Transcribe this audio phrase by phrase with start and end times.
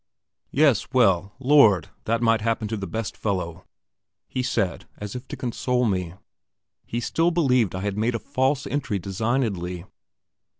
[0.49, 1.89] "Yes, well, Lord!
[2.05, 3.65] that might happen to the best fellow,"
[4.27, 6.15] he said, as if to console me.
[6.87, 9.85] He still believed I had made a false entry designedly.